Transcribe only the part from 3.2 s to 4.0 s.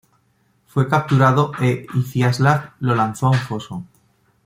a un foso.